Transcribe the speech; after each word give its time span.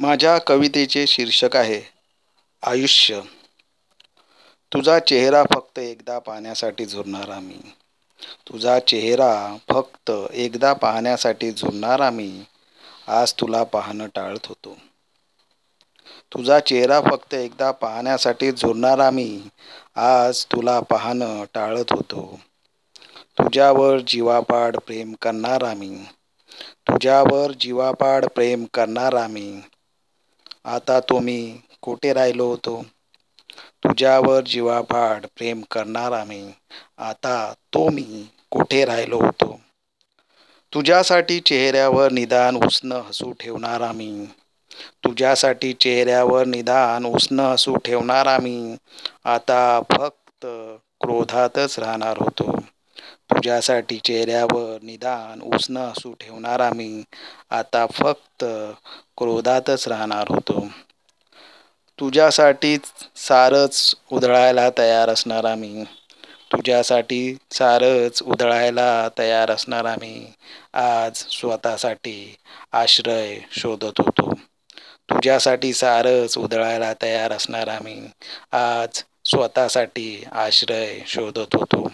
माझ्या 0.00 0.38
कवितेचे 0.38 1.06
शीर्षक 1.06 1.56
आहे 1.56 1.82
आयुष्य. 2.62 3.20
तुझा 4.72 4.98
चेहरा 4.98 5.42
फक्त 5.54 5.78
एकदा 5.78 6.18
पाहण्यासाठी 6.18 6.86
झुरणारा 6.86 7.40
मी 7.40 7.60
तुझा 8.46 8.78
चेहरा 8.78 9.56
फक्त 9.68 10.10
एकदा 10.32 10.72
पाहण्यासाठी 10.72 11.50
झुरणारा 11.52 12.10
मी 12.10 12.44
आज 13.06 13.34
तुला 13.40 13.62
पाहणं 13.62 14.06
टाळत 14.14 14.46
होतो. 14.46 14.76
तुझा 16.32 16.60
चेहरा 16.60 17.00
फक्त 17.00 17.34
एकदा 17.34 17.70
पाहण्यासाठी 17.70 18.52
झुरणारा 18.52 19.10
मी 19.10 19.42
आज 19.96 20.44
तुला 20.44 20.80
पाहणं 20.80 21.44
टाळत 21.54 21.92
होतो. 21.92 22.40
तुझ्यावर 23.38 23.98
जीवापाड 23.98 24.76
प्रेम 24.76 25.14
करणारा 25.22 25.74
मी 25.74 26.04
तुझ्यावर 26.88 27.52
जीवापाड 27.52 28.26
प्रेम 28.26 28.64
करणारा 28.74 29.26
मी 29.26 29.60
आता 30.64 30.98
तो 31.02 31.18
मी 31.20 31.36
कुठे 31.82 32.12
राहिलो 32.14 32.46
होतो? 32.48 32.82
तुझ्यावर 33.82 34.42
जीवापाड 34.46 35.26
प्रेम 35.36 35.62
करणारा 35.70 36.22
मी 36.24 36.40
आता 37.04 37.34
तो 37.72 37.88
मी 37.90 38.04
कुठे 38.52 38.84
राहिलो 38.84 39.20
होतो? 39.20 39.56
तुझ्यासाठी 40.72 41.38
चेहऱ्यावर 41.42 42.12
निदान 42.12 42.56
उष्ण 42.58 43.00
हसू 43.04 43.30
ठेवणारा 43.40 43.90
मी 43.92 44.10
तुझ्यासाठी 45.04 45.72
चेहऱ्यावर 45.80 46.44
निदान 46.46 47.06
उष्ण 47.06 47.40
हसू 47.42 47.74
ठेवणारा 47.84 48.36
मी 48.38 48.56
आता 49.28 49.60
फक्त 49.90 50.46
क्रोधातच 51.00 51.78
राहणार 51.78 52.18
होतो. 52.18 52.50
तुझ्यासाठी 53.30 53.98
चेहऱ्यावर 54.00 54.82
निदान 54.82 55.40
उष्ण 55.46 55.76
हसू 55.78 56.12
ठेवणारा 56.20 56.70
मी 56.72 56.90
आता 57.52 57.84
फक्त 57.92 58.44
क्रोधातच 59.18 59.86
राहणार 59.88 60.28
होतो. 60.28 60.68
तुझ्यासाठी 61.98 62.76
सारच 63.18 63.94
उधळायला 64.10 64.68
तयार 64.78 65.08
असणारा 65.08 65.54
मी 65.56 65.84
तुझ्यासाठी 66.50 67.20
सारच 67.52 68.22
उधळायला 68.24 68.88
तयार 69.18 69.50
असणारा 69.50 69.94
मी 69.96 70.14
आज 70.76 71.24
स्वतःसाठी 71.30 72.16
आश्रय 72.74 73.38
शोधत 73.52 74.00
होतो. 74.00 74.32
तुझ्यासाठी 75.08 75.72
सारच 75.74 76.36
उधळायला 76.38 76.92
तयार 77.02 77.32
असणारा 77.32 77.78
मी 77.80 77.96
आज 78.54 79.02
स्वतःसाठी 79.24 80.08
आश्रय 80.36 80.98
शोधत 81.06 81.56
होतो. 81.56 81.86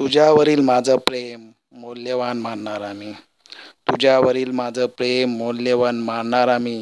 तुझ्यावरील 0.00 0.60
माझं 0.62 0.96
प्रेम 1.06 1.50
मौल्यवान 1.80 2.38
मानणारा 2.40 2.92
मी 2.94 3.12
तुझ्यावरील 3.86 4.50
माझं 4.52 4.86
प्रेम 4.96 5.36
मौल्यवान 5.38 6.00
मानणारा 6.02 6.56
मी 6.58 6.76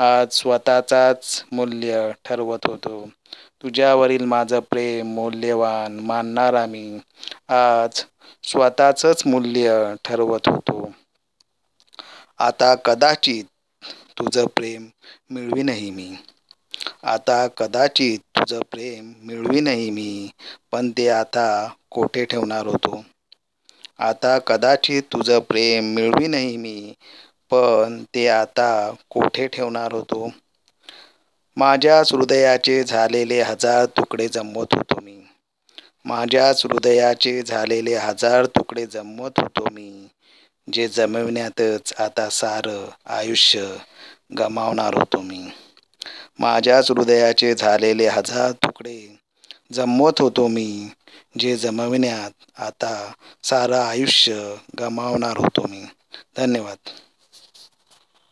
आज 0.00 0.28
स्वतःचाच 0.32 1.42
मूल्य 1.52 2.10
ठरवत 2.24 2.66
होतो. 2.66 3.04
तुझ्यावरील 3.62 4.24
माझं 4.26 4.60
प्रेम 4.70 5.14
मौल्यवान 5.14 5.98
मानणारा 6.02 6.64
मी 6.66 6.84
आज 7.50 8.02
स्वतःचंच 8.44 9.22
मूल्य 9.26 9.72
ठरवत 10.04 10.48
होतो. 10.48 10.90
आता 12.40 12.74
कदाचित 12.84 13.44
तुझं 14.16 14.46
प्रेम 14.56 14.88
मिळवीनही 15.30 15.90
मी. 15.90 16.08
आता 17.06 17.46
कदाचित 17.56 18.29
तुझं 18.50 18.62
प्रेम 18.70 19.12
मिळवीनही 19.22 19.90
मी 19.90 20.08
पण 20.72 20.90
ते 20.92 21.08
आता 21.10 21.46
कोठे 21.90 22.24
ठेवणार 22.26 22.66
होतो? 22.66 23.02
आता 24.00 24.36
कदाचित 24.46 25.02
तुझं 25.08 25.38
प्रेम 25.48 25.84
मिळवीनही 25.94 26.56
मी 26.56 26.74
पण 27.52 28.02
ते 28.10 28.26
आता 28.30 28.70
कोठे 29.10 29.46
ठेवणार 29.48 29.92
होतो? 29.92 30.28
माझ्याच 31.56 32.12
हृदयाचे 32.12 32.82
झालेले 32.84 33.40
हजार 33.42 33.84
तुकडे 33.96 34.28
जमवत 34.30 34.74
होतो 34.74 35.00
मी. 35.00 35.18
माझ्याच 36.06 36.64
हृदयाचे 36.64 37.40
झालेले 37.42 37.94
हजार 37.98 38.46
तुकडे 38.56 38.86
जमवत 38.88 39.40
होतो 39.40 39.68
मी 39.70 39.90
जे 40.68 40.86
जमविण्यातच 40.90 41.92
आता 41.98 42.28
सारं 42.32 42.86
आयुष्य 43.10 43.66
गमावणार 44.38 44.94
होतो 44.94 45.20
मी. 45.22 45.40
माझ्याच 46.40 46.90
हृदयाचे 46.90 47.54
झालेले 47.54 48.08
हजार 48.08 48.52
तुकडे. 48.52 49.16
जमवत 49.72 50.20
होतो 50.20 50.46
मी 50.48 50.88
जे 51.38 51.56
जमविण्यात 51.56 52.60
आता 52.60 53.12
सारं 53.42 53.78
आयुष्य 53.78 54.56
गमावणार 54.80 55.36
होतो 55.36 55.66
मी. 55.66 55.84
धन्यवाद. 56.36 56.90